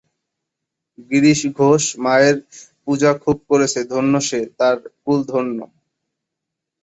গিরিশ 1.09 1.41
ঘোষ 1.57 1.83
মায়ের 2.03 2.37
পূজা 2.83 3.11
খুব 3.23 3.37
করছে, 3.49 3.79
ধন্য 3.91 4.13
সে, 4.27 4.39
তার 4.59 4.75
কুল 5.03 5.19
ধন্য। 5.29 5.57